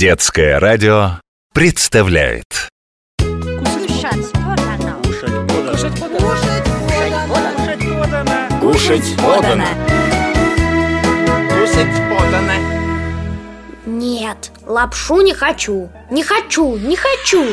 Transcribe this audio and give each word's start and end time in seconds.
Детское 0.00 0.58
радио 0.58 1.20
представляет 1.52 2.70
Кушать 3.18 4.32
подано. 4.32 4.96
Кушать 5.02 5.46
подано. 5.46 5.82
Кушать 8.62 9.16
подано. 9.18 9.66
Кушать 11.50 11.96
подано. 12.08 12.54
Нет, 13.84 14.52
лапшу 14.64 15.20
не 15.20 15.34
хочу 15.34 15.90
Не 16.10 16.22
хочу, 16.22 16.78
не 16.78 16.96
хочу 16.96 17.44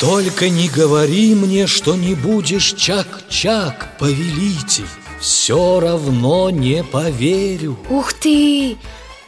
Только 0.00 0.48
не 0.48 0.68
говори 0.68 1.36
мне, 1.36 1.68
что 1.68 1.94
не 1.94 2.16
будешь 2.16 2.72
чак-чак, 2.72 3.96
повелитель 4.00 4.88
Все 5.20 5.78
равно 5.78 6.50
не 6.50 6.82
поверю 6.82 7.78
Ух 7.88 8.14
ты! 8.14 8.76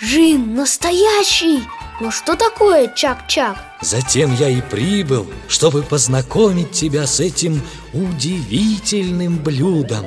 Джин 0.03 0.57
настоящий! 0.57 1.63
Но 2.01 2.11
что 2.11 2.35
такое 2.35 2.89
чак-чак? 2.95 3.57
Затем 3.83 4.35
я 4.35 4.49
и 4.49 4.63
прибыл, 4.63 5.27
чтобы 5.49 5.83
познакомить 5.83 6.73
тебя 6.73 7.07
с 7.07 7.21
этим 7.21 7.61
удивительным 7.93 9.37
блюдом 9.39 10.07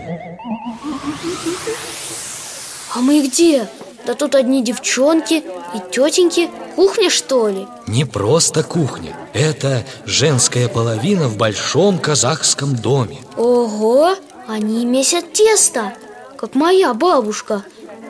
А 2.95 2.99
мы 2.99 3.25
где? 3.27 3.69
Да 4.07 4.15
тут 4.15 4.33
одни 4.33 4.63
девчонки 4.63 5.35
и 5.35 5.91
тетеньки 5.91 6.49
Кухня, 6.75 7.11
что 7.11 7.47
ли? 7.47 7.67
Не 7.85 8.05
просто 8.05 8.63
кухня, 8.63 9.15
это 9.33 9.85
женская 10.05 10.67
половина 10.67 11.27
в 11.27 11.37
большом 11.37 11.99
казахском 11.99 12.75
доме 12.75 13.19
Ого! 13.37 14.15
Они 14.47 14.83
месят 14.85 15.31
тесто 15.31 15.93
Как 16.37 16.55
моя 16.55 16.93
бабушка 16.95 17.63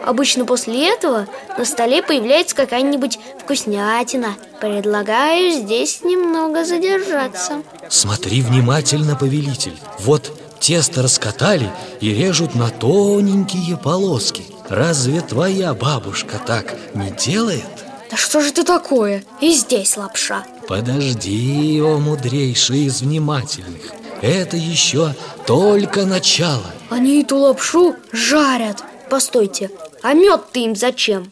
Обычно 0.04 0.46
после 0.46 0.90
этого 0.90 1.28
на 1.58 1.66
столе 1.66 2.04
появляется 2.04 2.56
какая-нибудь 2.56 3.20
вкуснятина. 3.40 4.36
Предлагаю 4.60 5.52
здесь 5.52 6.02
немного 6.04 6.66
задержаться. 6.66 7.64
Смотри 7.90 8.42
внимательно, 8.42 9.16
повелитель. 9.16 9.78
Вот 10.00 10.32
тесто 10.60 11.02
раскатали 11.02 11.72
и 12.02 12.14
режут 12.14 12.54
на 12.54 12.70
тоненькие 12.70 13.78
полоски. 13.78 14.44
Разве 14.68 15.22
твоя 15.22 15.74
бабушка 15.74 16.40
так 16.46 16.76
не 16.94 17.12
делает? 17.12 17.66
Да 18.12 18.18
что 18.18 18.42
же 18.42 18.50
это 18.50 18.64
такое? 18.64 19.24
И 19.40 19.52
здесь 19.54 19.96
лапша. 19.98 20.46
Подожди, 20.68 21.82
о 21.82 21.98
мудрейший 21.98 22.86
из 22.86 23.02
внимательных. 23.02 23.92
Это 24.22 24.56
еще 24.58 25.16
только 25.46 26.06
начало. 26.06 26.64
Они 26.90 27.22
эту 27.22 27.38
лапшу 27.38 27.96
жарят. 28.12 28.84
Постойте, 29.10 29.70
а 30.04 30.14
мед-то 30.14 30.60
им 30.60 30.76
зачем? 30.76 31.32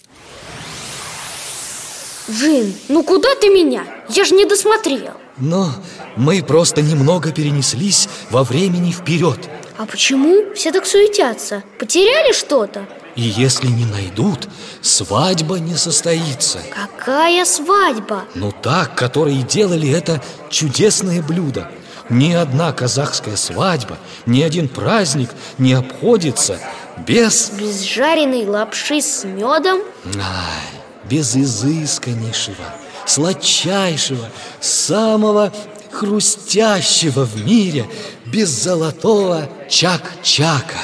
Джин, 2.29 2.73
ну 2.87 3.03
куда 3.03 3.35
ты 3.35 3.49
меня? 3.49 3.83
Я 4.09 4.23
же 4.23 4.33
не 4.33 4.45
досмотрел 4.45 5.13
Но 5.37 5.69
мы 6.15 6.41
просто 6.41 6.81
немного 6.81 7.31
перенеслись 7.31 8.07
во 8.29 8.43
времени 8.43 8.91
вперед 8.91 9.37
А 9.77 9.85
почему 9.85 10.53
все 10.55 10.71
так 10.71 10.85
суетятся? 10.85 11.63
Потеряли 11.77 12.31
что-то? 12.31 12.87
И 13.17 13.21
если 13.23 13.67
не 13.67 13.85
найдут, 13.85 14.47
свадьба 14.81 15.59
не 15.59 15.75
состоится 15.75 16.59
Какая 16.73 17.43
свадьба? 17.43 18.23
Ну 18.35 18.53
так, 18.53 18.95
которые 18.95 19.43
делали 19.43 19.89
это 19.89 20.23
чудесное 20.49 21.21
блюдо 21.21 21.69
Ни 22.09 22.31
одна 22.31 22.71
казахская 22.71 23.35
свадьба, 23.35 23.97
ни 24.25 24.41
один 24.41 24.69
праздник 24.69 25.31
не 25.57 25.73
обходится 25.73 26.59
без... 27.05 27.51
Без 27.51 27.81
жареной 27.81 28.45
лапши 28.45 29.01
с 29.01 29.23
медом? 29.23 29.79
Ай, 30.15 30.81
без 31.09 31.35
изысканнейшего, 31.35 32.65
сладчайшего, 33.05 34.29
самого 34.59 35.53
хрустящего 35.91 37.25
в 37.25 37.45
мире, 37.45 37.85
без 38.25 38.49
золотого 38.49 39.49
чак-чака. 39.69 40.79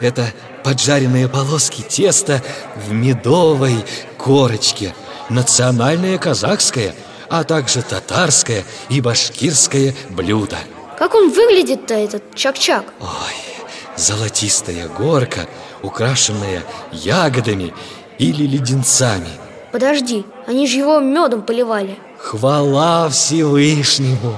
Это 0.00 0.26
поджаренные 0.62 1.28
полоски 1.28 1.82
теста 1.82 2.42
в 2.76 2.92
медовой 2.92 3.84
корочке, 4.18 4.94
национальное 5.28 6.18
казахское, 6.18 6.94
а 7.28 7.44
также 7.44 7.82
татарское 7.82 8.64
и 8.88 9.00
башкирское 9.00 9.94
блюдо. 10.10 10.58
Как 10.98 11.14
он 11.14 11.30
выглядит-то, 11.30 11.94
этот 11.94 12.34
чак-чак? 12.34 12.84
Ой, 13.00 13.51
золотистая 13.96 14.88
горка, 14.88 15.46
украшенная 15.82 16.62
ягодами 16.92 17.74
или 18.18 18.46
леденцами. 18.46 19.28
Подожди, 19.72 20.24
они 20.46 20.66
же 20.66 20.78
его 20.78 21.00
медом 21.00 21.42
поливали 21.42 21.98
Хвала 22.18 23.08
Всевышнему! 23.08 24.36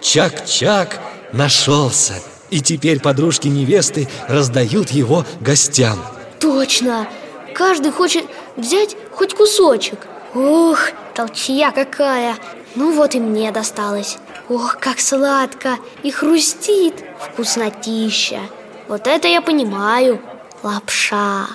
Чак-чак 0.00 0.98
нашелся, 1.32 2.14
и 2.48 2.60
теперь 2.60 3.00
подружки 3.00 3.48
невесты 3.48 4.08
раздают 4.28 4.90
его 4.90 5.24
гостям. 5.40 5.98
Точно! 6.40 7.06
Каждый 7.54 7.90
хочет 7.90 8.24
взять 8.56 8.96
хоть 9.12 9.34
кусочек 9.34 9.98
Ух, 10.34 10.78
толчья 11.14 11.72
какая! 11.72 12.36
Ну 12.76 12.92
вот 12.92 13.14
и 13.14 13.20
мне 13.20 13.50
досталось 13.50 14.18
Ох, 14.48 14.78
как 14.78 15.00
сладко 15.00 15.76
и 16.02 16.10
хрустит 16.10 16.94
Вкуснотища 17.18 18.40
Вот 18.88 19.06
это 19.06 19.28
я 19.28 19.42
понимаю 19.42 20.18
Лапша 20.62 21.46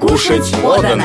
Кушать 0.00 0.52
подано. 0.60 1.04